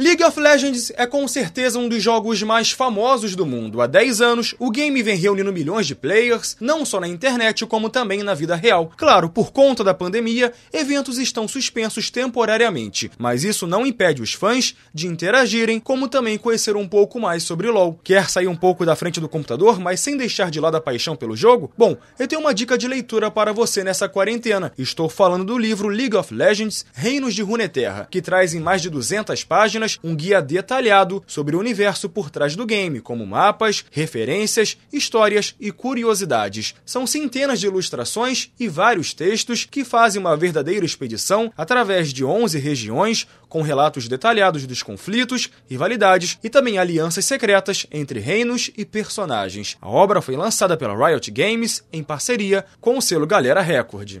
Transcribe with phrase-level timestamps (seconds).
[0.00, 3.82] League of Legends é com certeza um dos jogos mais famosos do mundo.
[3.82, 7.90] Há 10 anos, o game vem reunindo milhões de players, não só na internet, como
[7.90, 8.90] também na vida real.
[8.96, 14.74] Claro, por conta da pandemia, eventos estão suspensos temporariamente, mas isso não impede os fãs
[14.94, 18.00] de interagirem, como também conhecer um pouco mais sobre LoL.
[18.02, 21.14] Quer sair um pouco da frente do computador, mas sem deixar de lado a paixão
[21.14, 21.70] pelo jogo?
[21.76, 24.72] Bom, eu tenho uma dica de leitura para você nessa quarentena.
[24.78, 28.88] Estou falando do livro League of Legends Reinos de Runeterra, que traz em mais de
[28.88, 34.76] 200 páginas um guia detalhado sobre o universo por trás do game, como mapas, referências,
[34.92, 36.74] histórias e curiosidades.
[36.84, 42.58] São centenas de ilustrações e vários textos que fazem uma verdadeira expedição através de 11
[42.58, 49.76] regiões, com relatos detalhados dos conflitos, rivalidades e também alianças secretas entre reinos e personagens.
[49.80, 54.20] A obra foi lançada pela Riot Games em parceria com o selo Galera Record.